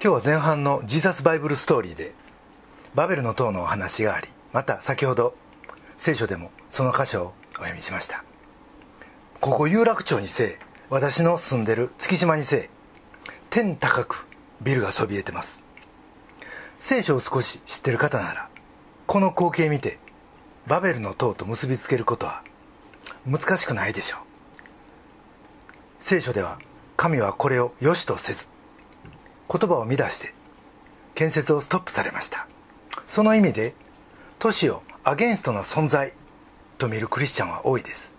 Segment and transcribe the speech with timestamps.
[0.00, 2.14] 今日は前半のジーザスバイブルストーリーで
[2.94, 5.34] バベルの塔のお話がありまた先ほど
[5.96, 8.22] 聖書でもその箇所をお読みしました。
[9.40, 10.46] ここ有楽町にせい
[10.88, 12.68] 私の住んでる月島にせい
[13.50, 14.28] 天高く
[14.62, 15.64] ビルがそびえてます。
[16.78, 18.48] 聖書を少し知ってる方なら
[19.08, 19.98] この光景見て
[20.68, 22.44] バベルの塔と結びつけることは
[23.26, 24.20] 難しくないでしょう。
[25.98, 26.60] 聖書では
[26.96, 28.46] 神はこれを良しとせず
[29.50, 30.34] 言葉を乱して
[31.14, 32.46] 建設をストップされました。
[33.06, 33.74] その意味で
[34.38, 36.12] 都市をアゲンストな存在
[36.76, 38.14] と見るクリスチャンは多いです。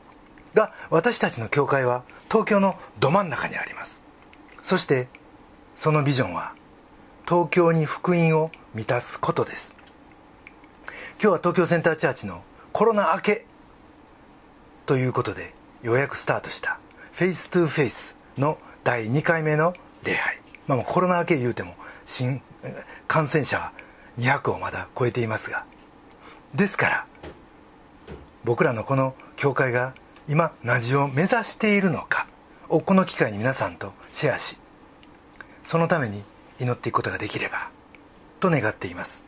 [0.53, 4.03] が私たちの教会は東京のど真ん中にあります。
[4.61, 5.07] そして
[5.75, 6.53] そのビジョンは
[7.27, 9.75] 東京に福音を満たすことです。
[11.21, 13.45] 今日は東京センターチャーチのコロナ明け
[14.85, 15.53] ということで
[15.83, 16.79] ようやくスタートした
[17.13, 20.48] face to face の第2回目の礼拝。
[20.69, 21.73] まあ、もうコロナ明け言うても
[22.05, 22.43] 新
[23.07, 23.73] 感染者は
[24.19, 25.65] 200をまだ超えていますが。
[26.53, 27.07] ですから
[28.43, 29.95] 僕らのこの教会が
[30.27, 32.27] 今何を目指しているのか
[32.69, 34.59] をこの機会に皆さんとシェアし
[35.63, 36.23] そのために
[36.59, 37.71] 祈っていくことができれば
[38.39, 39.25] と願っています。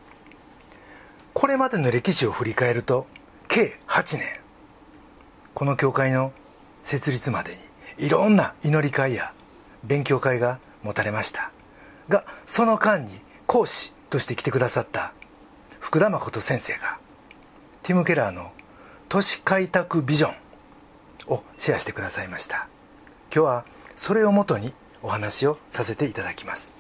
[1.34, 3.08] これまでの歴史を振り返ると
[3.48, 4.26] 計8年
[5.56, 6.34] この教会の
[6.84, 7.56] 設立まで
[7.98, 9.34] にいろんな祈り会や
[9.84, 11.52] 勉強会が持たれました。
[12.10, 13.12] がその間に
[13.48, 15.14] 講師として来てくださった
[15.80, 17.00] 福田誠先生が
[17.84, 18.52] ティム・ケラーの
[19.10, 22.68] 都市開拓ビジョンをシェアしてくださいました。
[23.34, 23.66] 今日は
[23.96, 26.74] それをもとにお話をさせていただきます。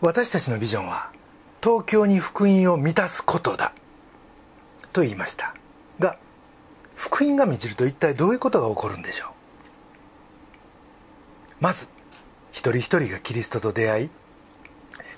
[0.00, 1.10] 私たちのビジョンは
[1.62, 3.72] 東京に福音を満たすことだ
[4.92, 5.54] と言いました。
[5.98, 6.18] が
[6.94, 9.30] 福音が満ちると一体どういうことが起こるんでしょう？
[11.60, 11.88] まず
[12.52, 14.10] 一人一人がキリストと出会い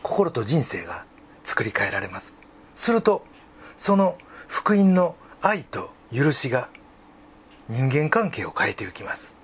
[0.03, 1.05] 心と人生が
[1.45, 2.35] 作り変えられます。
[2.75, 3.25] すると
[3.77, 4.17] その
[4.49, 6.69] 福音の愛と許しが
[7.69, 9.37] 人間関係を変えていきます。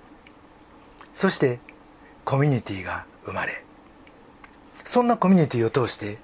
[1.13, 1.59] そして
[2.25, 3.63] コミュニティが生まれ
[4.83, 6.19] そんなコミュニティを通して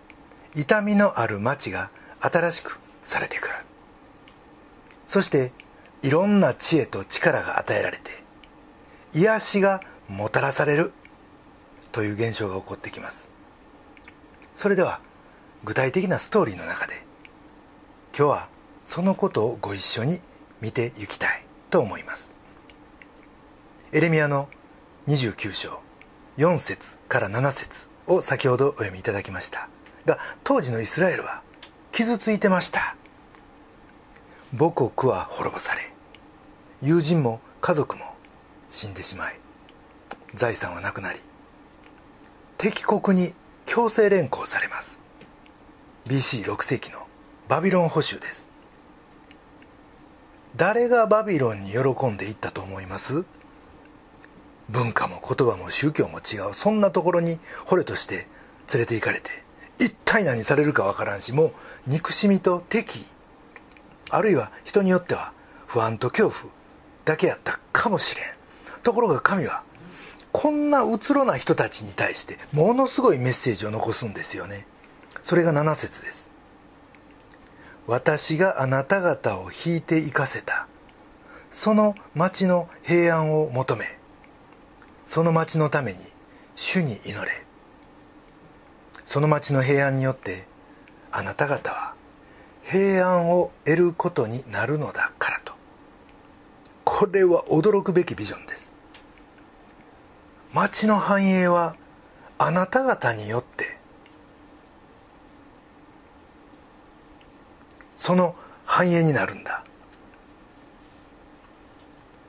[0.55, 3.53] 痛みのある町が新しくされてくる。
[5.07, 5.51] そして
[6.01, 8.11] いろんな知恵と力が与えられて
[9.13, 10.93] 癒しがもたらされる。
[11.93, 13.31] という現象が起こってきます。
[14.55, 14.99] それでは
[15.63, 17.05] 具体的なストーリーの中で
[18.17, 18.49] 今日は
[18.83, 20.19] そのことをご一緒に
[20.59, 22.33] 見ていきたいと思います。
[23.91, 24.49] エレミアの
[25.07, 25.79] 29章
[26.37, 29.69] 4節から7節を先ほどお読みいただきました。
[30.05, 31.43] が当時のイスラエルは
[31.91, 32.95] 傷ついてました。
[34.57, 35.81] 母国は滅ぼされ
[36.81, 38.03] 友人も家族も
[38.69, 39.42] 死んでしまい
[40.33, 41.19] 財産はなくなり
[42.57, 43.33] 敵国に
[43.65, 45.01] 強制連行されます。
[46.07, 47.07] BC6 世紀の
[47.47, 48.49] バビロン捕囚です。
[50.55, 53.25] 誰がバビロンに喜んでいったと思います？
[54.69, 58.27] 文化も言葉も宗教も違うそんなところに捕虜として
[58.73, 59.29] 連れて行かれて
[59.79, 61.51] 一体何されるかわからんしもう
[61.87, 63.05] 憎しみと敵意
[64.09, 65.33] あるいは人によっては
[65.67, 66.53] 不安と恐怖
[67.03, 68.25] だけやったかもしれん。
[68.83, 69.63] ところが神は
[70.33, 74.67] こんなうつろな人たちに対してものすごいメッセージを残すんですよね。
[75.21, 76.31] それが7節です。
[77.85, 80.67] 私があなた方を引いて行かせた。
[81.51, 83.85] その町の平安を求め
[85.05, 85.99] その町のために
[86.55, 87.45] 主に祈れ。
[89.05, 90.47] その町の平安によって
[91.11, 91.93] あなた方は
[92.63, 95.53] 平安を得ることになるのだからと。
[96.83, 98.72] これは驚くべきビジョンです。
[100.53, 101.75] 町の繁栄は
[102.37, 103.77] あなた方によって
[107.97, 109.63] その繁栄になるんだ。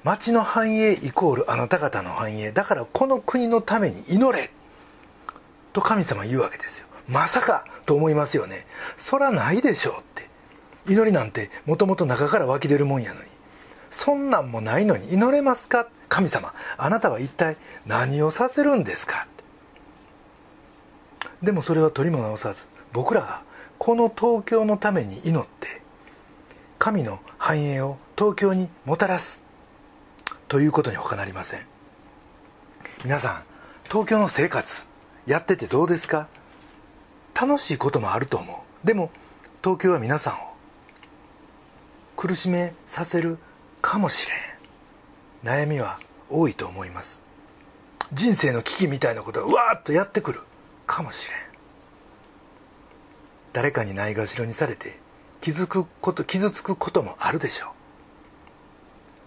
[0.04, 2.52] 町の繁栄イコールあなた方の繁栄。
[2.52, 4.50] だからこの国のために祈れ。
[5.72, 6.86] と神様言うわけですよ。
[7.08, 8.66] まさかと思いますよね。
[8.96, 10.30] そらないでしょうって。
[10.86, 13.33] 祈りなんてもともと中から湧き出るもんやのに。
[13.94, 15.86] そんなんもないのに祈れますか？
[16.08, 17.56] 神様あなたは一体
[17.86, 19.28] 何をさせるんですか？
[21.44, 23.44] でもそれは取りも直さず僕らが
[23.78, 25.80] この東京のために祈って
[26.80, 29.44] 神の繁栄を東京にもたらす
[30.48, 31.60] ということに他なりません。
[33.04, 33.42] 皆さん
[33.84, 34.86] 東京の生活
[35.24, 36.28] やっててどうですか？
[37.32, 38.86] 楽しいこともあると思う。
[38.86, 39.12] でも
[39.62, 40.36] 東京は皆さんを
[42.16, 43.38] 苦しめさせる
[43.84, 44.32] かもしれ
[45.52, 45.56] ん。
[45.62, 46.00] 悩みは
[46.30, 47.22] 多いと思います。
[48.14, 50.40] 人生の危機みたいなことがわーっとやってくる
[50.86, 51.38] かもしれん。
[53.52, 54.98] 誰かにないがしろにされて
[55.42, 57.66] 傷つくこと傷つくこともあるでしょ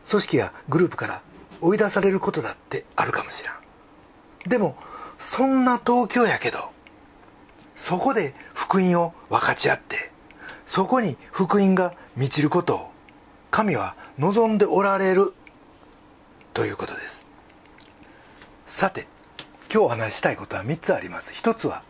[0.06, 0.10] う。
[0.10, 1.22] 組織やグループから
[1.62, 4.50] 追い出されることだってあるかもしらん。
[4.50, 4.76] でも
[5.20, 6.72] そんな東京やけど
[7.76, 10.12] そこで福音を分かち合って
[10.66, 12.97] そこに福音が満ちることを
[13.52, 15.34] 神は望んでおられる
[16.54, 17.28] ということです。
[18.66, 19.08] さて
[19.72, 21.34] 今日お話したいことは3つあります。
[21.34, 21.84] 一つは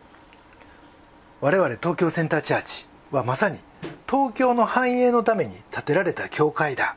[1.40, 3.58] 我々東京センターチャーチはまさに
[4.08, 6.96] 東京の繁栄のために建てられた教会だ。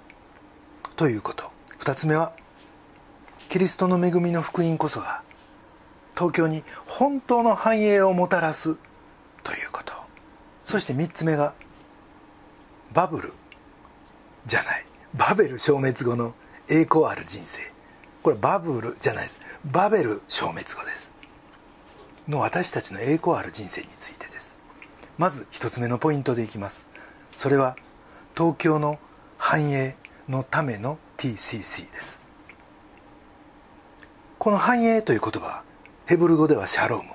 [0.96, 1.52] ということ。
[1.80, 2.34] 2つ目は
[3.50, 5.24] キリストの恵みの福音こそが
[6.14, 8.78] 東京に本当の繁栄をもたらす
[9.44, 9.94] ということ。
[10.64, 11.54] そして3つ目が
[12.94, 13.34] バブル。
[14.46, 14.86] じゃない。
[15.14, 16.34] バベル消滅後の
[16.70, 17.60] 栄光ある人生。
[18.24, 19.40] これバブルじゃないです。
[19.66, 21.12] バベル消滅後です。
[22.28, 24.58] の私たちの栄光ある人生についてです。
[25.18, 26.88] まず1つ目のポイントでいきます。
[27.36, 27.76] それは
[28.36, 29.00] 東京の
[29.38, 29.96] 繁栄
[30.30, 32.22] のための TCC です。
[34.40, 35.64] この繁栄という言葉は
[36.06, 37.10] ヘブル語ではシャローム。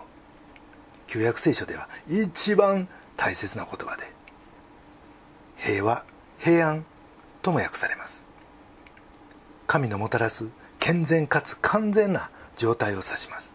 [1.07, 4.05] 旧約聖書では一番大切な言葉で。
[5.57, 6.05] 平和
[6.39, 6.85] 平安
[7.47, 8.27] とも訳されます。
[9.69, 10.49] 神のもたらす
[10.81, 13.55] 健全かつ完全な状態を指します。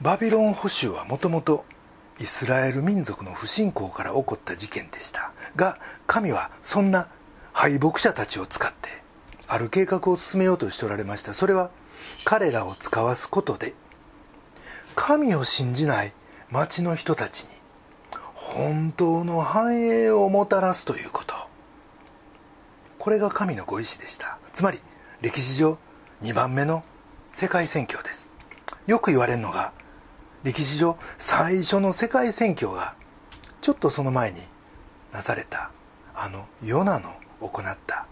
[0.00, 1.64] バビロン捕囚はもともと
[2.18, 5.30] イスラエル民族の不信仰から起こった事件でした。
[5.54, 5.78] が
[6.08, 7.06] 神はそんな
[7.52, 8.88] 敗北者たちを使って
[9.46, 11.32] ある計画を進めようとしておられました。
[11.32, 11.70] それは
[12.24, 13.74] 彼らを使わすことで
[14.96, 16.12] 神を信じない
[16.50, 17.62] 町の人たちに
[18.34, 21.41] 本当の繁栄をもたらすということ。
[23.02, 24.38] これが神のご意志でした。
[24.52, 24.78] つまり
[25.22, 25.76] 歴史上
[26.22, 26.84] 2番目の
[27.32, 28.30] 世界宣教です。
[28.86, 29.72] よく言われるのが
[30.44, 32.94] 歴史上最初の世界宣教が
[33.60, 34.38] ちょっとその前に
[35.10, 35.72] なされた
[36.14, 37.08] あのヨナの
[37.40, 38.06] 行った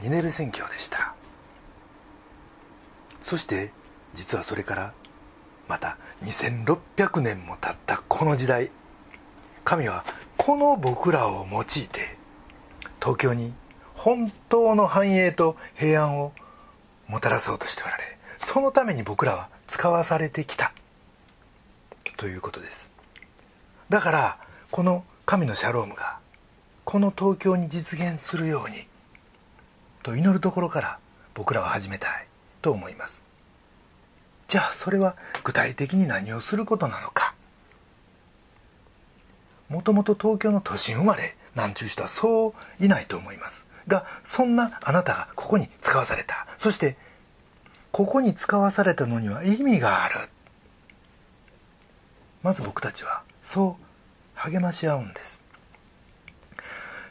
[0.00, 1.14] ニネベ宣教でした。
[3.20, 3.72] そして
[4.12, 4.92] 実はそれから
[5.68, 8.72] また2600年も経ったこの時代
[9.62, 10.04] 神は
[10.36, 12.18] この僕らを用いて
[13.00, 13.54] 東京に
[14.02, 16.32] 本当の繁栄と平安を
[17.06, 18.02] もたらそうとしておられ
[18.40, 20.72] そのために僕らは使わされてきた。
[22.16, 22.90] ということです。
[23.90, 24.38] だから
[24.72, 26.18] この神のシャロームが
[26.82, 28.74] この東京に実現するように
[30.02, 30.98] と祈るところから
[31.34, 32.26] 僕らは始めたい
[32.60, 33.22] と思います。
[34.48, 35.14] じゃあそれは
[35.44, 37.36] 具体的に何をすることなのか。
[39.68, 43.70] もともと東京の都心生まれなんちゅう人はそういないと思います。
[43.88, 46.46] がそんなあなたがここに使わされた。
[46.58, 46.96] そして
[47.90, 50.16] ここに使わされたのには意味がある。
[52.42, 53.84] まず僕たちはそう
[54.34, 55.42] 励まし合うんです。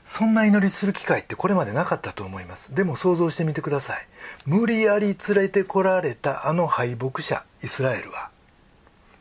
[0.04, 2.74] そんな祈りする機会ってこれまでなかったと思います。
[2.74, 4.08] でも想像してみてください。
[4.46, 8.30] 無理やり連れてこられたあの敗北者イスラエルは。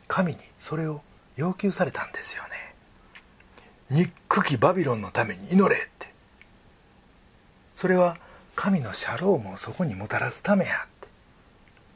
[0.07, 1.01] 神にそれを
[1.37, 2.49] 要求されたんですよね。
[3.89, 6.10] 憎きバビロンのために祈れって。
[7.81, 8.15] それは
[8.55, 11.07] 神のシャロームをそこにもたらすためやって。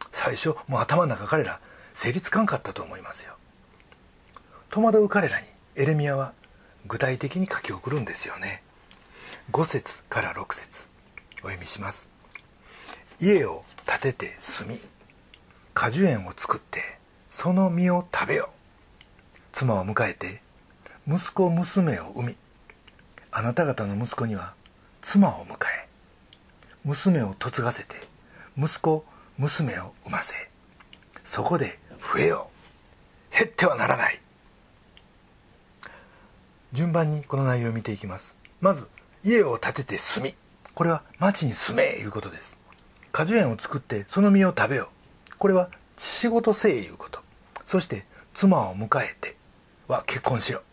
[0.10, 1.60] 最初もう頭の中彼ら
[1.94, 3.36] 成立かんかったと思いますよ。
[4.72, 6.34] 戸惑う彼らにエレミアは
[6.88, 8.64] 具体的に書き送るんですよね。
[9.52, 10.90] 5節から6節。
[11.44, 12.10] お読みします。
[13.22, 14.82] 家を建てて住み
[15.76, 16.80] 果樹園を作って
[17.30, 18.50] その実を食べよ
[19.52, 20.42] 妻を迎えて
[21.08, 22.38] 息子娘を産み
[23.30, 24.56] あなた方の息子には
[25.08, 25.88] 妻を迎え
[26.84, 27.96] 娘を嫁がせて
[28.58, 29.06] 息子
[29.38, 30.50] 娘を産ませ
[31.24, 32.50] そこで増えよ
[33.32, 34.20] 減ってはならない。
[36.74, 38.36] 順番にこの内容を見ていきます。
[38.62, 38.90] まず
[39.24, 40.36] 家を建てて住み。
[40.74, 42.58] これは町に住めいうことです。
[43.12, 44.90] 果樹園を作ってその実を食べよ
[45.38, 47.20] これは仕事せえいうこと。
[47.68, 49.38] そして妻を迎えて
[49.88, 50.64] は結婚しろ。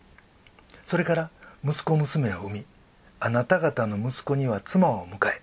[0.85, 1.31] それから
[1.63, 2.67] 息子娘を産み
[3.25, 5.43] あなた方の息子には妻を迎え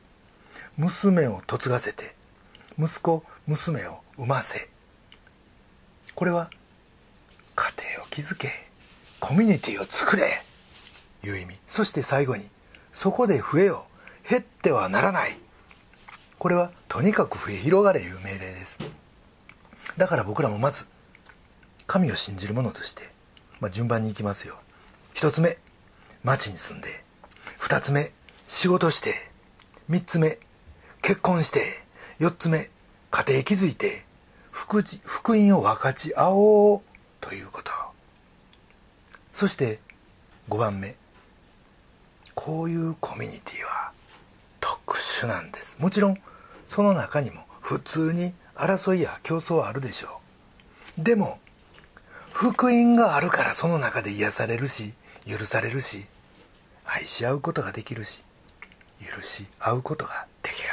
[0.75, 2.13] 娘を嫁がせて
[2.77, 4.69] 息子娘を産ませ。
[6.13, 6.49] これは
[7.55, 8.49] 家庭を築け
[9.21, 10.23] コミュニティを作れ
[11.23, 11.57] いう意味。
[11.67, 12.49] そして最後に
[12.91, 13.85] そこで増えよ
[14.29, 15.39] 減ってはならない。
[16.37, 18.79] これはとにかく増え広がれいう命令です。
[19.95, 20.85] だから僕らもまず
[21.87, 23.03] 神を信じる者として、
[23.61, 24.59] まあ、順番にいきますよ。
[25.13, 25.57] 一つ目
[26.25, 27.07] 町に住んで。
[27.69, 28.09] 二つ目
[28.47, 29.13] 仕事して
[29.87, 30.39] 三つ目
[31.03, 31.59] 結婚して
[32.17, 32.67] 四つ目
[33.11, 34.05] 家庭築いて
[34.49, 36.81] 福福音を分かち合おう
[37.21, 37.69] ということ。
[39.31, 39.77] そして
[40.49, 40.95] 5番目
[42.33, 43.91] こういうコミュニティは
[44.59, 45.77] 特殊なんです。
[45.79, 46.17] もちろん
[46.65, 50.19] その中にも普通に争いや競争はあるでしょ
[50.97, 51.03] う。
[51.03, 51.37] でも
[52.33, 54.95] 福音があるからその中で癒されるし
[55.27, 56.07] 許されるし
[56.91, 58.25] 愛し合うことができるし
[58.99, 60.69] 許し合うことができる。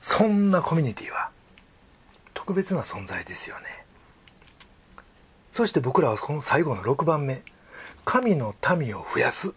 [0.00, 1.30] そんなコミュニティは
[2.34, 3.64] 特別な存在ですよね。
[5.50, 7.42] そして僕らはこの最後の6番目
[8.04, 9.54] 神の民を増やす。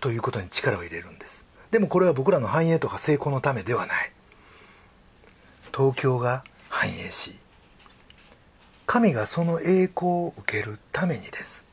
[0.00, 1.46] ということに力を入れるんです。
[1.70, 4.12] でもこれは僕らの繁栄とか成功のためではない。
[5.74, 7.38] 東京が繁栄し
[8.86, 11.64] 神がその栄光を受けるためにです。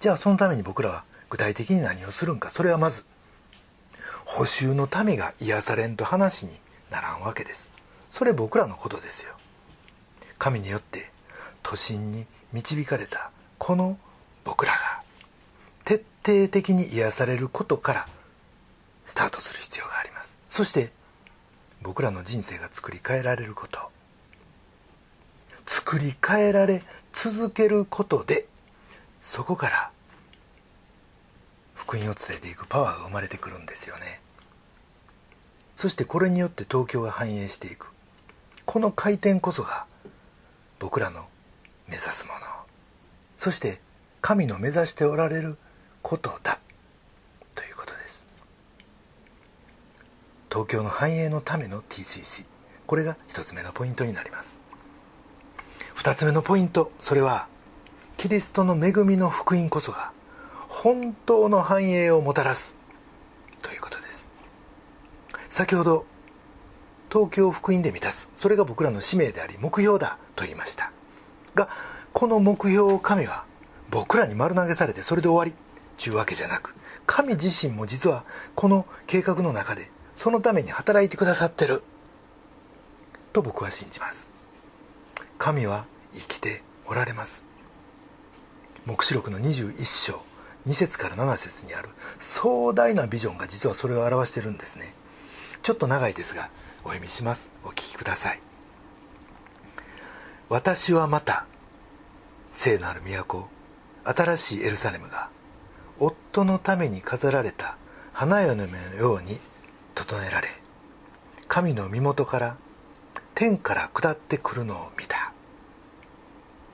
[0.00, 2.50] じゃあそのために僕らは具体的に何をするんか。
[2.50, 3.04] それはまず
[4.24, 6.52] 補修の民が癒されんと話に
[6.90, 7.70] ならんわけです。
[8.08, 9.34] それ僕らのことですよ。
[10.38, 11.10] 神によって
[11.62, 13.98] 都心に導かれたこの
[14.44, 15.02] 僕らが
[15.84, 18.08] 徹底的に癒されることから
[19.04, 20.38] スタートする必要があります。
[20.48, 20.92] そして
[21.82, 23.90] 僕らの人生が作り変えられること。
[25.66, 28.46] 作り変えられ続けることで
[29.28, 29.90] そこから
[31.74, 34.22] 福音を伝えていくパワーが生まれてくるんですよね。
[35.76, 37.92] そしてこれによって東京が繁栄していく。
[38.64, 39.84] この回転こそが
[40.78, 41.26] 僕らの
[41.88, 42.38] 目指すもの。
[43.36, 43.82] そして
[44.22, 45.58] 神の目指しておられる
[46.00, 46.58] ことだ。
[47.54, 48.26] ということです。
[50.50, 52.46] 東京の繁栄のための TCC
[52.86, 54.58] これが一つ目のポイントになります。
[55.94, 56.90] 二つ目のポイント。
[57.02, 57.46] それは
[58.18, 60.10] キリストの恵みの福音こそが
[60.68, 62.76] 本当の繁栄をもたらす
[63.62, 64.32] ということです。
[65.48, 66.04] 先ほど
[67.12, 68.28] 東京を福音で満たす。
[68.34, 70.90] それが僕らの使命であり目標だと言いました。
[71.54, 71.68] が
[72.12, 73.44] この目標を神は
[73.88, 75.56] 僕らに丸投げされてそれで終わり。
[75.96, 76.74] ちゅうわけじゃなく
[77.06, 78.24] 神自身も実は
[78.56, 81.84] この計画の中でそのために働いてくださってる。
[83.32, 84.28] と僕は信じます。
[85.38, 87.47] 神は生きておられます。
[88.88, 90.22] 黙示録の21章
[90.66, 91.90] 2節から7節にある
[92.20, 94.94] 壮大なビジョンが実はそれを表してるんですね。
[95.60, 97.50] ちょっと長いですがお読みします。
[97.64, 98.40] お聞きください。
[100.48, 101.44] 私はまた
[102.50, 103.50] 聖なる都
[104.04, 105.28] 新しいエルサレムが
[105.98, 107.76] 夫のために飾られた
[108.14, 109.38] 花嫁のように
[109.94, 110.48] 整えられ
[111.46, 112.56] 神の身元から
[113.34, 115.34] 天から下ってくるのを見た。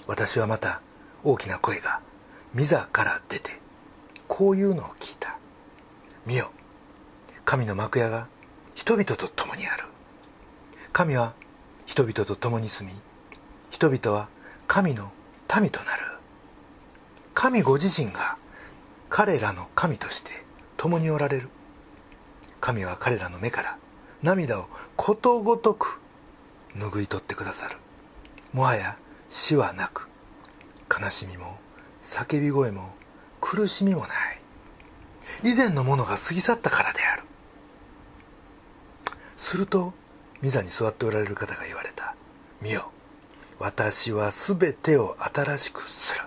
[0.06, 0.80] 私はまた
[1.24, 2.00] 大きな声が
[2.54, 3.50] 御座から出て
[4.28, 5.38] こういうのを聞いた。
[6.26, 6.50] 見よ。
[7.44, 8.28] 神の幕屋が
[8.74, 9.84] 人々と共にある。
[10.92, 11.34] 神は
[11.86, 12.96] 人々と共に住み
[13.70, 14.28] 人々は
[14.66, 15.12] 神の
[15.60, 16.02] 民となる。
[17.34, 18.36] 神ご自身が
[19.08, 20.30] 彼らの神として
[20.76, 21.48] 共におられる。
[22.60, 23.78] 神は彼らの目から
[24.22, 24.66] 涙を
[24.96, 26.00] ことごとく
[26.76, 27.76] 拭い取ってくださる。
[28.52, 28.96] もはや
[29.28, 30.08] 死はなく
[30.90, 31.58] 悲しみも
[32.02, 32.94] 叫び声も
[33.40, 34.10] 苦しみもない。
[35.42, 37.22] 以前のものが過ぎ去ったからである。
[39.36, 39.92] すると
[40.42, 42.14] 御座に座っておられる方が言われた。
[42.60, 42.90] 見よ
[43.58, 46.24] 私は全てを新しくする。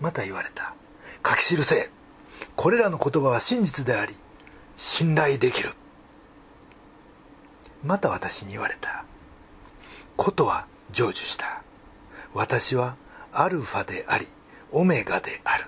[0.00, 0.74] また言われた。
[1.26, 1.90] 書き記せ
[2.54, 4.14] これらの言葉は真実であり
[4.76, 5.70] 信頼できる。
[7.82, 9.04] また私に言われた。
[10.16, 11.63] ことは成就した。
[12.34, 12.96] 私は
[13.32, 14.26] アルファであり
[14.72, 15.66] オメガである。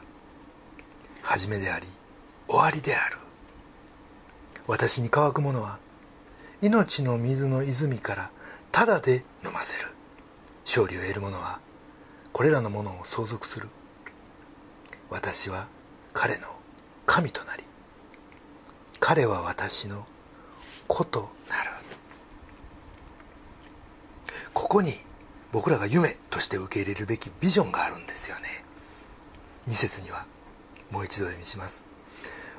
[1.23, 1.87] 初めであり
[2.49, 3.17] 終わりである。
[4.67, 5.79] 私に乾くものは
[6.61, 8.31] 命の水の泉から
[8.73, 9.91] ただで飲ませる。
[10.65, 11.61] 勝利を得る者は
[12.33, 13.69] これらのものを相続する。
[15.09, 15.69] 私は
[16.13, 16.49] 彼の
[17.07, 17.63] 神となり
[18.99, 20.05] 彼は私の
[20.89, 21.71] 子となる。
[24.53, 24.93] ここに
[25.53, 28.65] 僕らが夢として受け入れるべきビジョンがあるんですよね。
[29.69, 30.27] 2節には
[30.91, 31.85] もう一度読みします。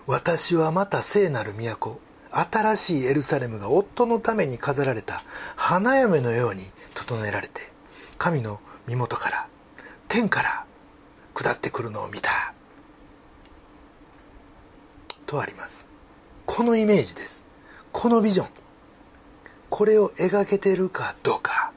[0.05, 1.99] 私はまた聖なる都
[2.31, 5.23] 新しいエルサレムが夫のために飾られた
[5.55, 6.63] 花嫁のように
[6.93, 7.61] 整えられて
[8.17, 9.47] 神の身元から
[10.07, 10.65] 天から
[11.33, 12.53] 下ってくるのを見た。
[15.25, 15.87] とあります。
[16.45, 17.43] このイメージです。
[17.91, 18.47] このビジョン。
[19.69, 21.73] これを描けてるかどうか。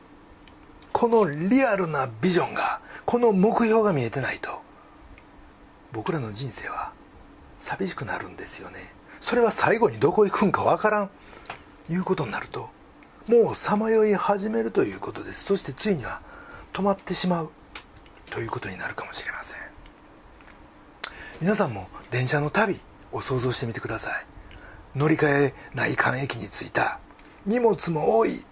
[1.01, 4.61] このリアルなビジョンがこの目標が見えてないと
[5.93, 6.93] 僕らの人生は
[7.59, 8.77] 寂しくなるんですよね。
[9.19, 11.11] それは最後にどこ行くんかわからん
[11.89, 12.69] いうことになると
[13.31, 15.45] もうさまよい始めるということです。
[15.45, 16.21] そしてついには
[16.75, 17.51] 止まってしまう
[18.29, 19.59] ということになるかもしれません。
[21.41, 22.79] 皆さんも電車の旅
[23.11, 24.27] を想像してみてください。
[24.95, 27.01] 乗り換えない間駅に着いた。
[27.47, 28.45] 荷物も多い。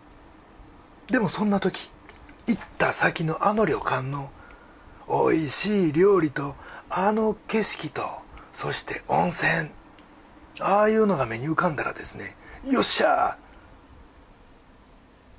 [1.09, 1.91] でもそんな時
[2.49, 4.31] 行った先のあの旅館の
[5.07, 6.55] 美味しい料理と
[6.91, 8.03] あの景色と
[8.53, 9.71] そして温泉。
[10.61, 12.35] ああいうのが目に浮かんだらですね
[12.69, 13.39] よっしゃ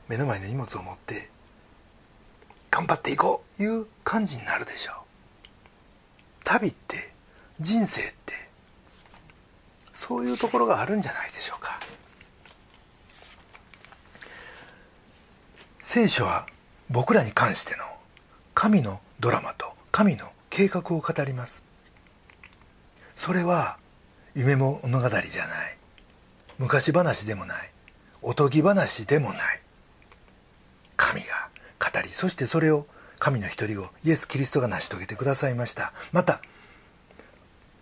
[0.07, 1.29] 目の前の荷物を持って
[2.71, 4.95] 頑張っていこういう感じになるでしょう。
[6.45, 7.13] 旅って
[7.59, 8.33] 人生って
[9.91, 11.79] そういうところがあるんじゃないでしょうか。
[15.79, 16.47] 聖書は
[16.91, 17.83] 僕らに関しての
[18.55, 21.63] 神のドラマと神の計画を語ります。
[23.15, 23.77] それは
[24.33, 25.77] 夢物語じゃない。
[26.57, 27.71] 昔話でもない。
[28.21, 29.61] おとぎ話でもない。
[30.97, 32.85] 神が語りそしてそれを
[33.19, 35.93] 神の一人をイエス・キリストが成し遂げてくださいました。
[36.11, 36.41] また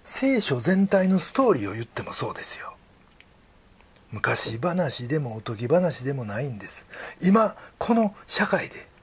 [0.04, 2.76] 聖書全体のストーリーを言ってもそうですよ。
[4.12, 6.88] 昔話でもおとぎ話でもないんです。
[7.22, 8.97] 今この社会で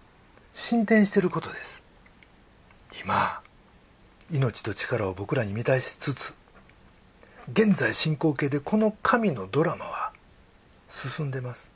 [0.57, 1.83] 進展していることです。
[3.05, 3.41] 今
[4.31, 6.35] 命と力を僕らに満たしつつ
[7.51, 10.13] 現在進行形でこの神のドラマは
[10.89, 11.73] 進んでます。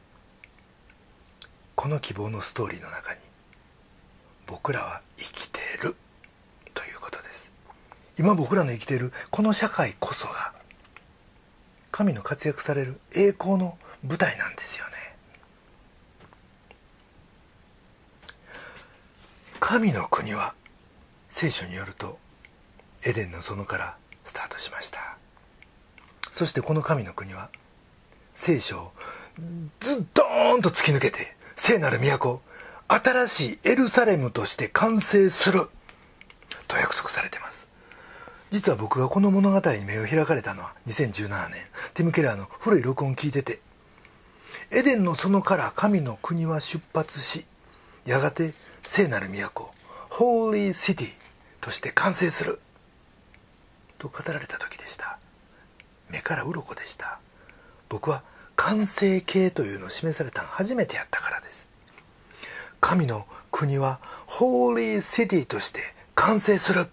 [1.75, 3.20] この希望のストーリーの中に
[4.47, 5.97] 僕らは生きている。
[6.73, 7.52] ということです。
[8.16, 10.52] 今僕らの生きているこの社会こそが
[11.90, 14.97] 神の活躍される栄光の舞台なんですよね。
[19.60, 20.54] 神の国は
[21.28, 22.18] 聖書によると
[23.04, 25.18] エデンの園からスタートしました。
[26.30, 27.50] そしてこの神の国は
[28.34, 28.92] 聖書を
[29.80, 32.40] ずっとーんと突き抜けて聖なる都
[32.88, 35.68] 新しいエルサレムとして完成する
[36.68, 37.68] と約束されてます。
[38.50, 41.59] 実は僕がこの物語に目を開かれたのは2017年
[41.94, 43.61] ティム・ケラーの古い録音を聞いてて
[44.70, 47.44] エデンの園から神の国は出発し
[48.06, 48.54] やがて
[48.90, 49.70] 聖なる都
[50.09, 51.09] ホーリーシティ
[51.61, 52.59] として完成する。
[53.98, 55.18] と語られた時でした。
[56.09, 57.20] 目から鱗でした。
[57.90, 58.22] 僕は
[58.57, 61.68] 完成形というのを示されたの初めてやったからです。
[62.81, 65.81] 神の国はホーリーシティとして
[66.14, 66.88] 完成する。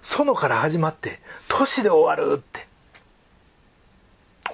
[0.00, 1.18] 園から始まって
[1.48, 2.68] 都市で終わるって。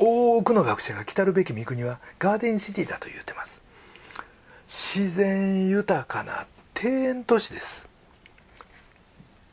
[0.01, 3.66] 多くの学者が来たるべき御国はガーデンシティだと言ってます。
[4.67, 6.47] 自然豊かな
[6.83, 7.89] 庭園都市です。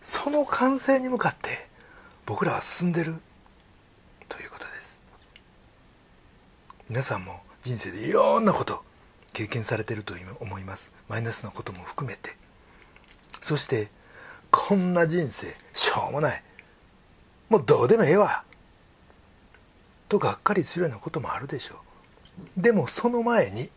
[0.01, 1.69] その完成に向かって
[2.25, 3.15] 僕らは進んでる。
[4.27, 4.99] ということです。
[6.89, 8.83] 皆さんも人生でいろんなこと
[9.33, 10.91] 経験されてると思います。
[11.07, 12.35] マイナスなことも含めて。
[13.39, 13.91] そして
[14.49, 16.43] こんな人生しょうもない。
[17.49, 18.43] もうどうでもええわ。
[20.09, 21.75] とがっかりするようなこともあるでしょ
[22.57, 22.61] う。
[22.61, 23.69] でもその前に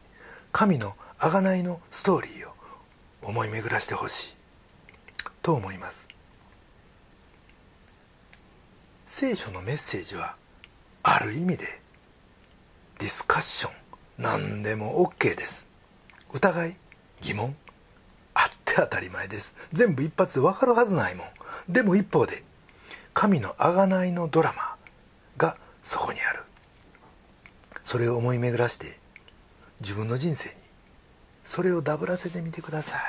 [0.50, 2.52] 神の贖いのストーリーを
[3.22, 4.36] 思い巡らしてほしい。
[5.42, 6.08] と思います。
[9.06, 10.36] 聖書のメッセージは
[11.02, 11.64] ある意味で
[12.98, 13.72] ディスカッション。
[14.18, 15.68] 何でも OK です。
[16.32, 16.76] 疑い
[17.22, 17.56] 疑問
[18.34, 19.54] あって当たり前です。
[19.72, 21.26] 全部一発で分かるはずないもん。
[21.68, 22.42] でも一方で
[23.14, 24.76] 神の贖いのドラマ
[25.38, 26.42] がそこにある。
[27.84, 28.98] それを思い巡らして
[29.80, 30.65] 自分の人生に
[31.46, 33.00] それをダブらせてみてください。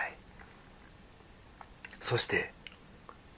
[2.00, 2.54] そして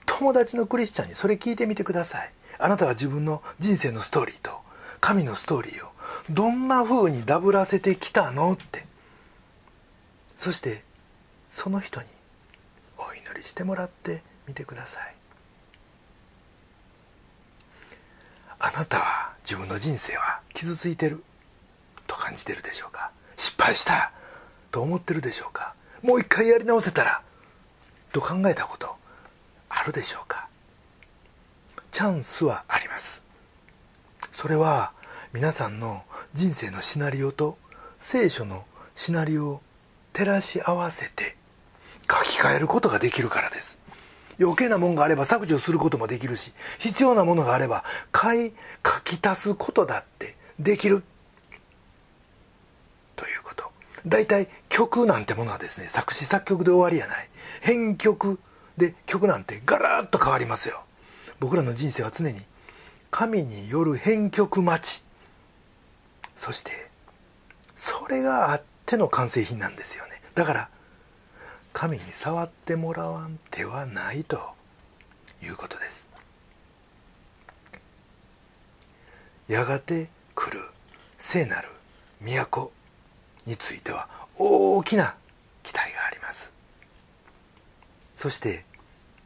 [0.05, 2.31] 友達のクリスチャンにそれ聞いてみてください。
[2.59, 4.51] あなたは自分の人生のストーリーと
[4.99, 5.89] 神のストーリーを
[6.29, 8.85] どんな風にダブらせてきたのって。
[10.35, 10.83] そして
[11.49, 12.07] その人に
[12.97, 15.15] お祈りしてもらってみてください。
[18.59, 21.23] あなたは自分の人生は傷ついてる
[22.05, 23.11] と感じてるでしょうか？
[23.37, 24.11] 失敗した。
[24.71, 25.73] と思ってるでしょうか？
[26.01, 27.21] もう一回やり直せたら？
[28.11, 28.95] と考えたこと？
[29.69, 30.47] あるでしょうか？
[31.91, 33.23] チャンスはあります。
[34.31, 34.93] それは
[35.33, 36.03] 皆さんの
[36.33, 37.57] 人生のシナリオと
[37.99, 39.61] 聖書のシナリオを
[40.13, 41.35] 照らし合わせて
[42.09, 43.79] 書き換えることができるからです。
[44.39, 48.53] 余計なもんがあれば削除することもできるし必要なものがあれば買い
[48.85, 51.03] 書き足すことだってできる。
[53.15, 53.68] ということ。
[54.05, 57.29] 大体曲なんてものはですね作詞作曲で終わりやない。
[57.61, 58.39] 編曲
[58.77, 60.83] で曲なんてガラッと変わりますよ。
[61.39, 62.39] 僕らの人生は常に
[63.11, 65.03] 神による編曲待ち。
[66.35, 66.71] そして
[67.75, 70.21] それがあっての完成品なんですよね。
[70.35, 70.69] だから
[71.73, 74.39] 神に触ってもらわん手はないと
[75.43, 76.09] いうことです。
[79.47, 80.63] やがて来る
[81.17, 81.69] 聖なる
[82.21, 82.71] 都。
[83.49, 84.07] については
[84.37, 85.15] 大きな
[85.63, 86.53] 期待があります。
[88.15, 88.63] そして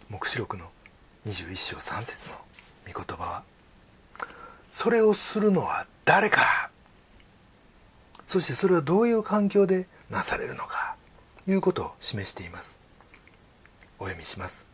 [0.10, 0.66] 黙示録の
[1.28, 2.36] 21章3節の
[2.92, 3.44] 御言葉は
[4.72, 6.72] それをするのは誰か。
[8.26, 10.96] そしてそれはどういう環境でなされるのか
[11.46, 12.80] ということを示しています。
[14.00, 14.68] お読みします。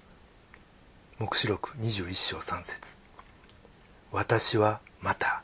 [1.18, 2.96] 黙示録21章3節。
[4.12, 5.42] 私はまた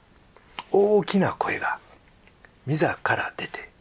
[0.71, 1.79] 大きな声が
[2.67, 3.74] 御座から出て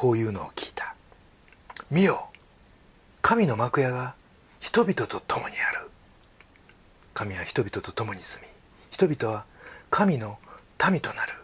[0.00, 0.94] こういうのを聞いた。
[1.90, 2.30] 見よ。
[3.20, 4.14] 神の幕屋が
[4.58, 5.90] 人々と共にある。
[7.12, 8.50] 神は人々と共に住み
[8.90, 9.44] 人々は
[9.90, 10.38] 神の
[10.90, 11.34] 民となる。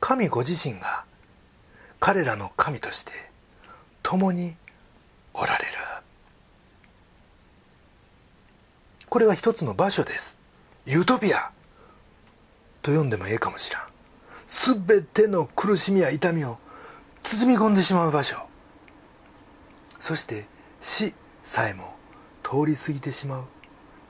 [0.00, 1.04] 神ご自身が
[2.00, 3.12] 彼らの神として
[4.02, 4.56] 共に
[5.34, 5.72] おられる。
[9.10, 10.38] これは一つの場所です。
[10.86, 11.50] ユートピア。
[12.80, 13.82] と呼んでもええかもしらん。
[14.46, 16.56] 全ての苦しみや痛みを
[17.24, 18.36] 包み込んでしまう場所。
[19.98, 20.46] そして
[20.78, 21.96] 死さえも
[22.42, 23.44] 通り過ぎてしまう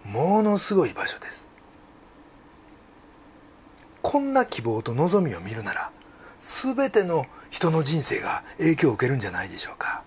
[0.05, 1.49] ものすごい場所です。
[4.03, 5.91] こんな希望と望みを見るなら
[6.41, 10.03] 全ての人の人生が影響を受けるんじゃないでしょうか。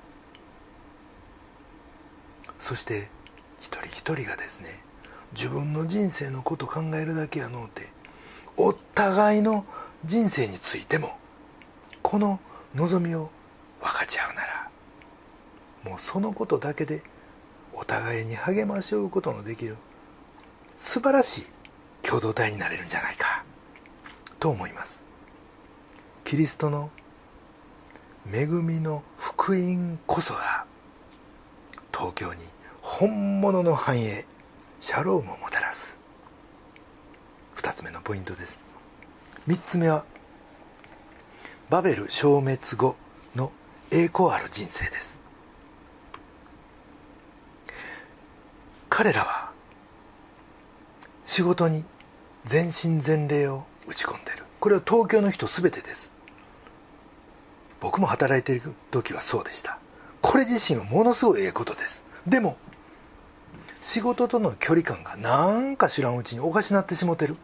[2.59, 3.09] そして
[3.59, 4.83] 一人一人がですね
[5.31, 7.87] 自分の人生のこと考えるだけやのうて
[8.57, 9.65] お互いの
[10.03, 11.17] 人生についても
[12.01, 12.41] この
[12.77, 13.31] 望みを
[13.81, 14.69] 分かち合うなら
[15.83, 17.01] もうそのことだけで
[17.73, 19.77] お互いに励まし合うことのできる
[20.77, 21.45] 素晴らしい
[22.03, 23.43] 共同体になれるんじゃないか
[24.39, 25.03] と思います。
[26.23, 26.91] キリストの
[28.31, 30.65] 恵みの福音こそが
[31.91, 32.41] 東京に
[32.81, 34.25] 本物の繁栄
[34.79, 35.97] シャロームをもたらす。
[37.55, 38.61] 2つ目のポイントです。
[39.47, 40.05] 3つ目は
[41.69, 42.95] バベル消滅後
[43.35, 43.51] の
[43.91, 45.19] 栄光ある人生です。
[48.89, 49.51] 彼らは
[51.25, 51.83] 仕事に
[52.45, 54.45] 全身全霊を打ち込んでる。
[54.61, 56.09] これは東京の人全てです。
[57.81, 59.77] 僕も働いている時はそうでした。
[60.21, 62.05] これ自身はものすごいええことです。
[62.25, 62.55] でも
[63.81, 67.35] 仕事との距離感がなんか知らんうちにおかしなってしもてる。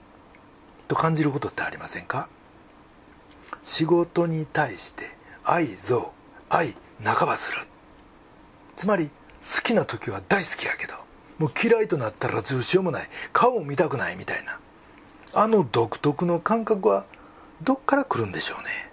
[0.88, 2.29] と感じることってありませんか？
[3.63, 5.06] 仕事に対して
[5.43, 6.10] 愛憎
[6.49, 7.60] 愛半ばする。
[8.76, 10.93] つまり好きな時は大好きやけど
[11.39, 14.60] もう嫌いとなったらどうしようもない顔も見たくないみたいな。
[15.36, 17.06] あの独特の感覚は
[17.63, 18.91] どっから来るんでしょうね。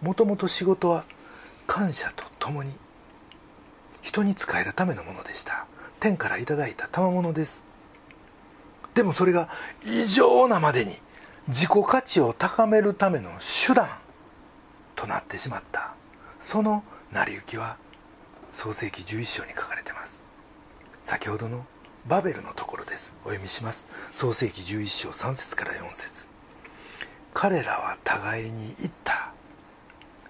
[0.00, 1.04] もともと仕事は
[1.66, 2.72] 感謝とともに
[4.00, 5.66] 人に仕えるためのものでした。
[6.00, 7.64] 天からいただいた賜物です。
[8.94, 9.48] でもそれが
[9.84, 10.92] 異常なまでに
[11.46, 13.86] 自己価値を高めるための手段
[14.94, 15.94] となってしまった。
[16.40, 17.76] その成り行きは
[18.50, 20.24] 創世紀11章に書かれてます。
[21.02, 21.66] 先ほどの
[22.06, 23.14] バベルのところです。
[23.24, 23.86] お読みします。
[24.12, 26.28] 創世紀11章3節から4節。
[27.34, 29.32] 彼らは互いに言った。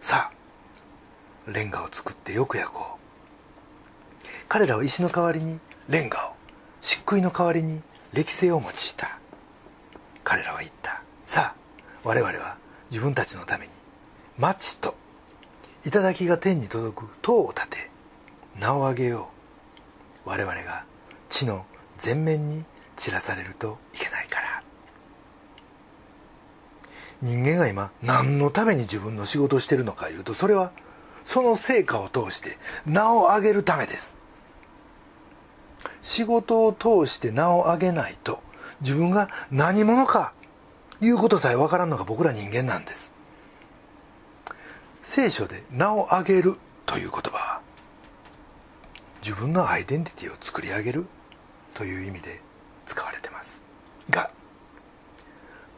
[0.01, 4.27] さあレンガを作ってよく焼こう。
[4.49, 6.33] 彼らは石の代わりにレンガを
[6.81, 9.21] 漆喰の代わりに歴性を用いた。
[10.25, 11.04] 彼らは言った。
[11.35, 11.55] さあ
[12.05, 12.59] 我々は
[12.93, 13.73] 自分たちのために
[14.39, 14.95] 町と
[15.83, 17.91] 頂が天に届く塔を建て
[18.61, 19.31] 名を上げよ
[20.25, 20.29] う。
[20.31, 20.85] 我々が
[21.29, 21.67] 地の
[22.01, 24.63] 前面に散らされるといけないから。
[27.21, 30.71] 人間が今何のために自分の仕事をしてるのかいうとそれは
[31.25, 34.17] その成果を通して名を上げるためです。
[36.01, 38.41] 仕事を通して名を上げないと
[38.83, 40.33] 自分が何者か
[41.05, 43.13] いうことさえ分からんのが僕ら人間なんです。
[45.03, 47.61] 聖書で名を上げるという言葉は
[49.23, 51.07] 自分のアイデンティティを作り上げる
[51.75, 52.41] という意味で
[52.87, 53.63] 使われてます。
[54.09, 54.31] が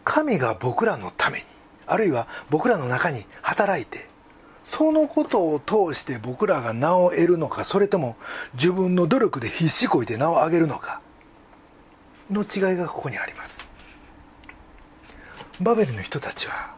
[0.05, 1.45] 神が僕らのために
[1.87, 4.09] あるいは僕らの中に働いて
[4.63, 8.17] そのことを通して僕らが名を得るのかそれとも
[8.55, 11.01] 自分の努力で必死こいて名を上げるのか
[12.31, 13.76] の違いがここにあります。
[15.61, 16.75] バベルの人たちは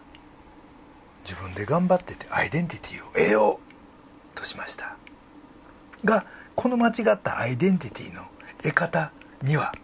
[1.25, 4.97] 自分で頑張っててアイデンティティを得ようとしました。
[6.05, 8.23] がこの間違ったアイデンティティの
[8.62, 9.12] 得方
[9.43, 9.75] には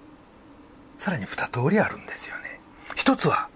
[0.97, 2.61] さらに2通りあるんですよね。
[2.95, 3.49] 一つは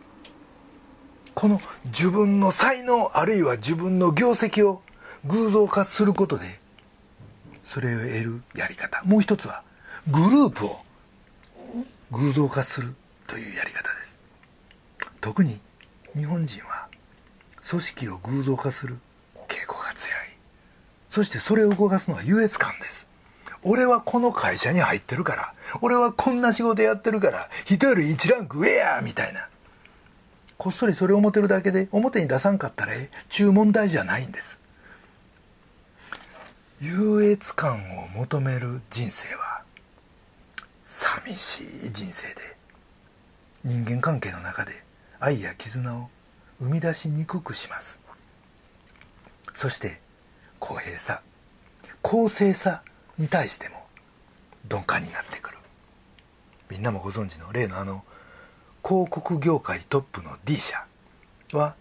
[1.35, 4.83] この自分の才能あるいは自分の業績を
[5.25, 6.45] 偶像化することで
[7.63, 9.03] それを得るやり方。
[9.05, 9.63] もう一つは
[10.09, 10.81] グループを
[12.11, 12.95] 偶像化する
[13.27, 14.08] というやり方です。
[15.21, 15.61] 特に
[16.15, 16.89] 日本人は
[17.69, 18.99] 組織を偶像化する
[19.49, 20.17] 傾向が強い。
[21.09, 23.09] そしてそれを動かすのは優越感です。
[23.63, 25.55] 俺はこの会社に入ってるから。
[25.83, 27.49] 俺はこんな仕事やってるから。
[27.65, 29.01] 人より1ランク上や！
[29.03, 29.49] みたいな。
[30.57, 34.61] こっそりそれを思ってるだけで表に出さんかったらえ注文題じゃないんです。
[36.81, 39.63] 優越感を求める人生は
[40.87, 42.57] 寂しい人生で
[43.65, 44.73] 人間関係の中で
[45.21, 46.09] 愛や絆を
[46.61, 48.01] 生み出しにくくします。
[49.53, 50.01] そして
[50.59, 51.23] 公平さ
[52.03, 52.83] 公正さ
[53.19, 53.77] に対しても
[54.71, 55.59] 鈍感になってくる。
[56.71, 58.05] みんなもご存知の例のあの
[58.85, 60.85] 広告業界トップの D 社
[61.53, 61.75] は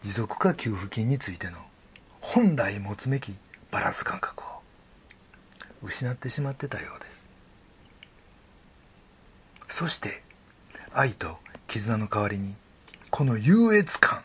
[0.00, 1.58] 持続化給付金についての
[2.20, 3.36] 本来持つべき
[3.70, 4.46] バランス感覚を
[5.82, 7.28] 失ってしまってたようです。
[9.68, 10.22] そして
[10.92, 11.38] 愛と
[11.72, 12.54] 絆の代わりに
[13.08, 14.20] この優越感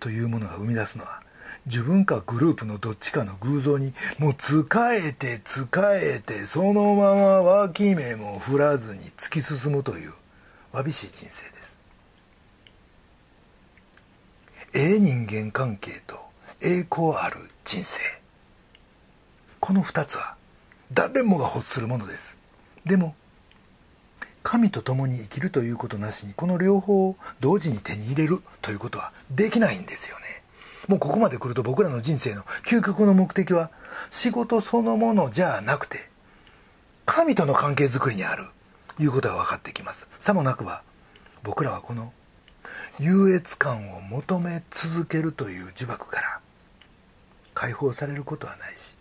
[0.00, 1.22] というものが生み出すのは
[1.64, 5.66] 自分かグループのどっちかの偶像にもう使えて使
[5.96, 10.12] えてそのまま脇目も振らずに突き進むという
[10.72, 11.80] わびしい人生です。
[14.74, 16.18] ええ人間関係と
[16.60, 18.00] 栄光ある人生。
[19.58, 20.36] この2つは
[20.92, 22.36] 誰もが欲するものです。
[22.84, 23.14] でも
[24.44, 30.24] 神と共に生きるということなしにこの両方を同時に手に入れるということはできないんですよね。
[30.86, 33.70] もうここまで来ると僕らの人生の究極の目的は
[34.10, 36.10] 仕事そのものじゃなくて
[37.06, 38.44] 神との関係づくりにある
[39.00, 40.06] いうことが分かってきます。
[40.18, 40.82] さもなくば
[41.42, 42.12] 僕らはこの
[43.00, 46.40] 優越感を求め続けるという呪縛から
[47.54, 48.96] 解放されることはないし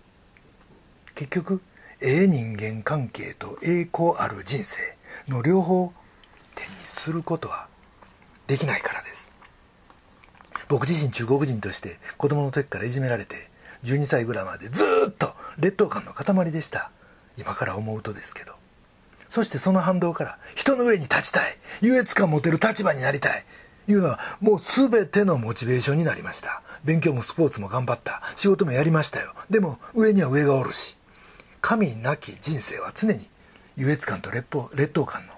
[1.16, 1.62] 結局
[2.02, 4.93] ええ人間関係と栄光ある人生
[5.28, 5.94] の両方
[6.56, 7.68] 手にすることは
[8.48, 9.34] できないからです。
[10.68, 13.50] 僕自身中国人として子供の時からいじめられて
[13.84, 16.92] 12歳ぐらいまでずっと劣等感の塊でした。
[17.38, 18.54] 今から思うとですけど。
[19.30, 21.58] そしてその反動から人の上に立ちたい。
[21.82, 23.46] 優越感持てる立場になりたい。
[23.88, 26.62] いうのはもう全てのモチベーションになりました。
[26.84, 28.22] 勉強もスポーツも頑張った。
[28.36, 29.34] 仕事もやりましたよ。
[29.50, 30.98] でも上には上がおるし。
[31.62, 33.20] 神なき人生は常に
[33.76, 35.34] 優越感と劣等感の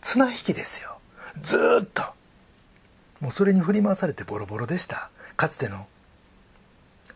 [0.00, 0.98] 綱引きですよ。
[1.42, 2.02] ずっと。
[3.20, 5.10] もうそれに振り回されてボロボロでした。
[5.36, 5.86] かつての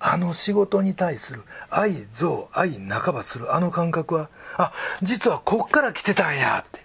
[0.01, 6.65] あの仕事に対する愛憎愛半ばするあの感覚はあ実はこっから来てたんや。
[6.67, 6.85] って。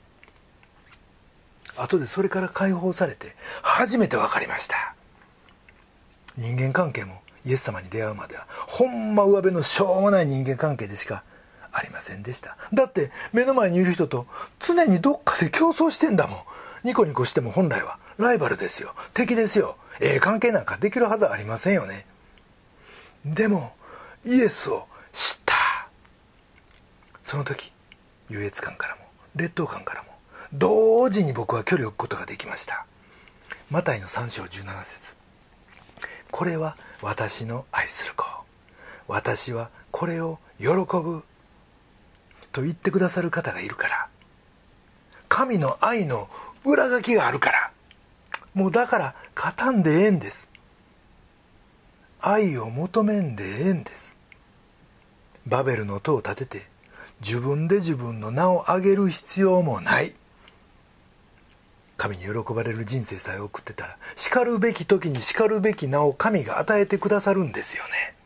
[1.76, 4.96] 後でそれから解放されて初めて分かりました。
[6.38, 11.24] 人間関係もイエス様に出会うまではほんま上辺のしょうもない人間関係でしか
[11.78, 12.58] ありませんでした。
[12.74, 14.26] だって目の前にいる人と
[14.60, 16.40] 常にどっかで競争してんだもん。
[16.84, 18.00] ニコニコしても本来は。
[18.18, 18.96] ライバルですよ。
[19.14, 19.78] 敵ですよ。
[20.02, 22.08] ええ関係なんかできるはずありませんよね。
[23.26, 23.74] でも
[24.26, 25.56] イエスを知った。
[27.22, 27.72] その時
[28.30, 29.02] 優越感からも
[29.36, 30.10] 劣等感からも
[30.54, 32.88] 同時に僕は距離を置くことができました。
[33.70, 35.16] マタイの3章17節。
[36.32, 38.26] これは私の愛する子。
[39.08, 41.24] 私はこれを喜ぶ
[42.58, 44.08] と言ってくださる方がいるから。
[45.30, 46.28] 神の愛の
[46.66, 47.72] 裏書きがあるから。
[48.56, 50.50] もうだから勝たんでええんです。
[52.20, 54.18] 愛を求めんでええんです。
[55.46, 56.62] バベルの塔を建てて
[57.22, 60.16] 自分で自分の名を上げる必要もない。
[61.96, 68.17] 神に喜ばれる人生さえ送ってたらしかるべき時にしかるべき名を神が与えてくださるんですよね。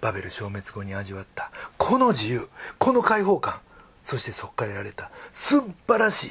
[0.00, 3.60] バベル消滅後に味わったこの自由この解放感
[4.02, 6.30] そしてそこから得られた素晴らしい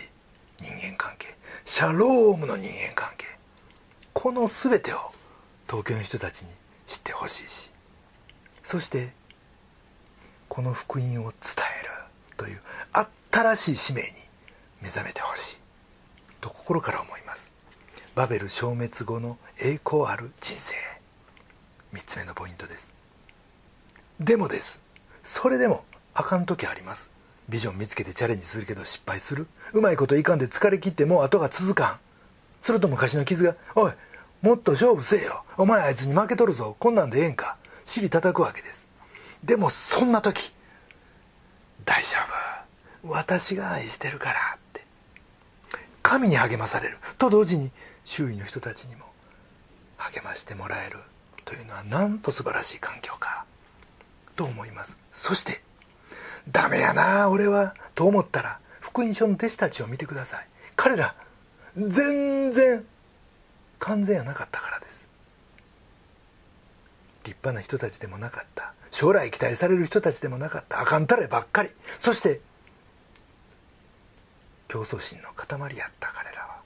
[0.59, 3.25] 人間関係シャロームの人間関係
[4.13, 4.97] この全てを
[5.67, 6.49] 東京の人たちに
[6.85, 7.71] 知ってほしいし
[8.63, 9.13] そして
[10.47, 11.31] この福音を伝える
[12.37, 12.61] という
[13.31, 14.07] 新しい使命に
[14.81, 15.57] 目覚めてほしい
[16.41, 17.51] と心から思います。
[18.15, 20.73] バベル消滅後の栄光ある人生
[21.93, 22.96] 3つ目のポイントです。
[24.19, 24.81] でもです。
[25.23, 27.11] それでもあかん時あります。
[27.49, 29.47] ビジョン見つけてチャレンジするけど失敗する。
[29.73, 31.99] うまいこといかんで疲れ切ってもう後が続かん。
[32.59, 33.93] すると昔の傷が「おい
[34.41, 35.43] もっと勝負せえよ。
[35.57, 36.75] お前あいつに負けとるぞ。
[36.79, 38.89] こんなんでええんか」尻叩くわけです。
[39.43, 40.51] でもそんな時
[41.85, 42.17] 大丈
[43.03, 43.09] 夫。
[43.09, 44.83] 私が愛してるからって。
[46.01, 46.97] 神に励まされる。
[47.19, 47.71] と同時に
[48.03, 49.05] 周囲の人たちにも
[49.97, 50.97] 励ましてもらえる。
[51.45, 53.45] というのはなんと素晴らしい環境か。
[54.37, 54.97] と思います。
[55.11, 55.61] そして
[56.49, 57.75] ダメやな俺は。
[57.95, 60.47] と思ったら福音書の弟子たちを見てください。
[60.77, 61.15] 彼ら
[61.75, 62.85] 全然
[63.79, 65.09] 完全やなかったからです。
[67.25, 68.73] 立派な人たちでもなかった。
[68.91, 70.79] 将来期待される人たちでもなかった。
[70.79, 71.69] あかんたればっかり。
[71.99, 72.39] そして
[74.67, 76.61] 競争心の塊やった彼らは。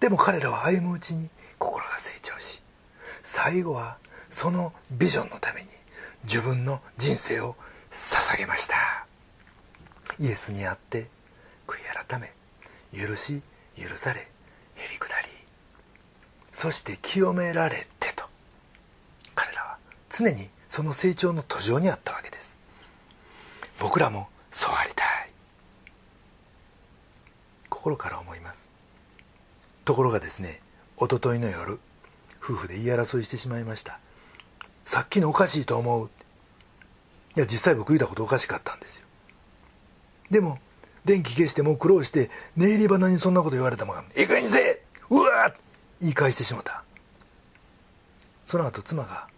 [0.00, 2.60] でも彼らは歩むうちに心が成長し
[3.22, 3.98] 最後は
[4.30, 5.68] そのビジョンのために
[6.24, 7.56] 自分の人生を
[7.90, 8.74] 捧げました。
[10.18, 11.08] イエスにあって
[11.66, 12.32] 悔い改め
[12.92, 13.42] 許し
[13.76, 14.26] 許されへ
[14.92, 15.28] りくだり。
[16.52, 18.24] そして清められてと。
[19.34, 19.78] 彼らは
[20.10, 22.56] 常にその成長の途上にあったわけです。
[23.80, 25.06] 僕らもそうありたい。
[27.68, 28.68] 心から思います。
[29.84, 30.60] ところがですね
[30.96, 31.80] おとといの夜
[32.40, 33.98] 夫婦で言い争いしてしまいました。
[34.84, 36.10] さっきのおかしいと思う。
[37.36, 39.06] いや実際僕言ったことおかしかったんですよ。
[40.30, 40.58] でも
[41.04, 43.96] 電気消してもう苦労して寝入り花にそんなこと言われたもん。
[44.16, 45.54] いい加減にせうわっ
[46.00, 46.84] 言い返してしまった。
[48.46, 49.28] その後妻が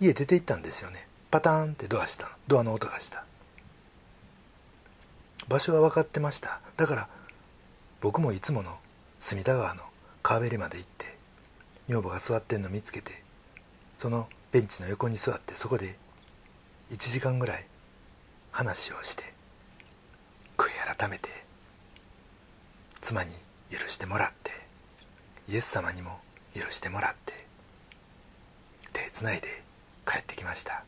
[0.00, 1.06] 家出て行ったんですよね。
[1.30, 3.24] パタンってドアしたドアの音がした。
[5.48, 6.60] 場所は分かってました。
[6.76, 7.08] だから
[8.00, 8.76] 僕もいつもの
[9.18, 9.82] 隅田川の
[10.22, 11.16] 川べりまで行って
[11.88, 13.22] 女房が座ってんの見つけて
[13.96, 15.96] そのベンチの横に座ってそこで
[16.90, 17.66] 1時間ぐらい
[18.50, 19.24] 話をして
[20.56, 21.28] 悔い改めて
[23.00, 23.30] 妻に
[23.70, 24.50] 許してもらって
[25.48, 26.18] イエス様にも
[26.54, 27.46] 許してもらって
[28.92, 29.48] 手つないで
[30.06, 30.84] 帰ってきました。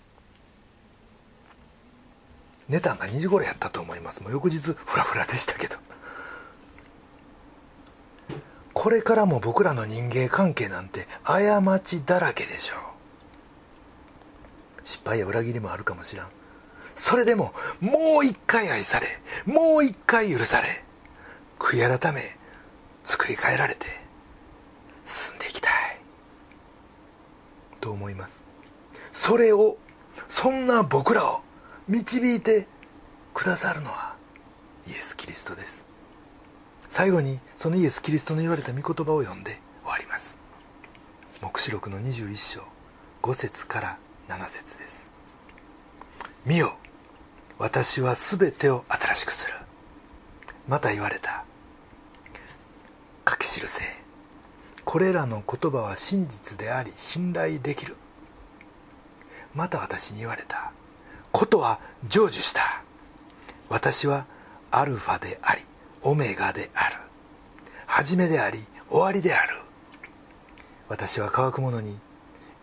[2.69, 4.23] 寝たんが2時頃やったと思います。
[4.23, 5.77] もう翌日フラフラでしたけど。
[8.75, 12.79] これからも僕らの人間関係なんて過ちだらけでしょう。
[14.85, 16.29] 失敗や裏切りもあるかもしらん。
[16.95, 19.07] それでももう一回愛され
[19.47, 20.85] もう一回許され
[21.59, 22.37] 悔い改め
[23.05, 23.87] 作り変えられて
[25.05, 25.73] 進んでいきたい。
[27.81, 28.43] と思います。
[29.13, 29.79] それを
[30.29, 31.41] そんな僕らを
[31.87, 32.67] 導いて
[33.33, 34.17] くださるのは
[34.87, 35.87] イエス・キリストです。
[36.89, 40.39] 最後にそのイエス・キリストの言われた御言葉を読んで終わります。
[41.41, 42.63] 黙示録の21章
[43.23, 45.09] 5節から7節です。
[46.45, 46.77] 見よ
[47.59, 49.55] 私は全てを新しくする。
[50.69, 51.45] また言われた。
[53.29, 53.83] 書き記せ
[54.85, 57.97] これらの言葉は真実であり信頼できる。
[59.55, 60.73] また私に言われた。
[61.33, 62.61] ことは成就した。
[63.71, 64.27] 私は
[64.71, 65.63] アルファであり
[66.03, 66.97] オメガである。
[67.87, 68.59] 初めであり
[68.91, 69.55] 終わりである。
[70.89, 71.99] 私は乾く者に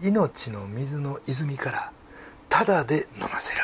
[0.02, 1.92] 命の水の泉から
[2.50, 3.62] ただで飲ませる。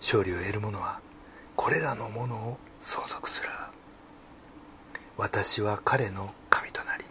[0.00, 1.00] 勝利を得る者は
[1.56, 3.48] これらのものを相続する。
[5.16, 7.04] 私は彼の神となり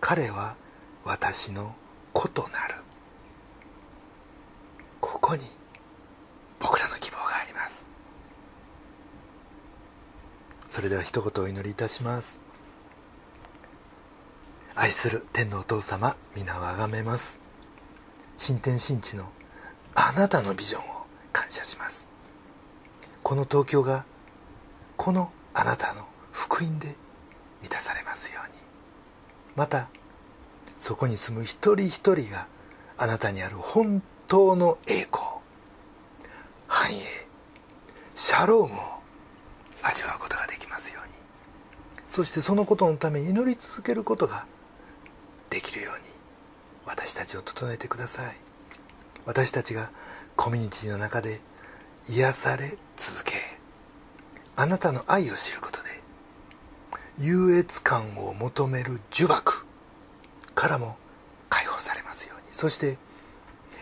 [0.00, 0.56] 彼は
[1.04, 1.74] 私の
[2.12, 2.74] 子となる。
[5.00, 5.42] ここに
[6.60, 7.86] 僕らの希望があります。
[10.68, 12.47] それでは一言お祈りいたします。
[14.80, 17.40] 愛する天のお父様皆をあがめます。
[18.36, 19.24] 新天新地の
[19.96, 20.84] あなたのビジョンを
[21.32, 22.08] 感謝します。
[23.24, 24.06] この東京が
[24.96, 26.94] このあなたの福音で
[27.60, 28.54] 満たされますように。
[29.56, 29.88] また
[30.78, 32.46] そこに住む一人一人が
[32.96, 35.24] あなたにある本当の栄光
[36.68, 37.26] 繁栄
[38.14, 38.78] シャロームを
[39.82, 41.14] 味わうことができますように。
[42.08, 44.46] そしてそのことのため祈り続けることが
[45.50, 46.04] できるように
[46.86, 48.36] 私たちを整えてください。
[49.26, 49.90] 私たちが
[50.36, 51.40] コミュニティの中で
[52.08, 53.34] 癒され続け
[54.56, 55.88] あなたの愛を知ることで
[57.18, 59.64] 優越感を求める呪縛
[60.54, 60.96] からも
[61.48, 62.46] 解放されますように。
[62.52, 62.98] そして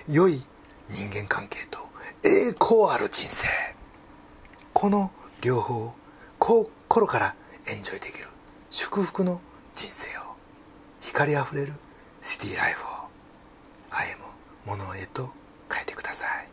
[0.08, 0.42] 良い
[0.90, 1.78] 人間関係と
[2.24, 3.46] 栄光ある人生。
[4.72, 5.10] この
[5.40, 5.94] 両方を
[6.38, 7.34] 心から
[7.66, 8.28] エンジョイできる
[8.70, 9.40] 祝福の
[9.74, 10.15] 人生
[11.16, 11.72] 光あふれる
[12.20, 12.88] シティライフを
[13.88, 14.22] 歩
[14.66, 15.30] むものへと
[15.72, 16.48] 変えてください。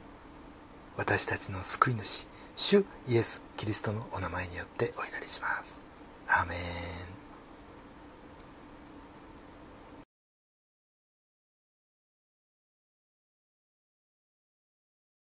[0.96, 5.82] 私たちの救い主主イエス・キリストのお名前によってお祈りします。
[6.30, 7.23] アーメン。